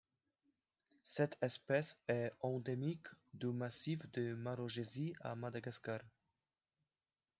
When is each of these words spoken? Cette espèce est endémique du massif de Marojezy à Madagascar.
Cette 1.03 1.37
espèce 1.43 1.99
est 2.07 2.31
endémique 2.41 3.05
du 3.35 3.51
massif 3.51 3.99
de 4.13 4.33
Marojezy 4.33 5.13
à 5.19 5.35
Madagascar. 5.35 5.99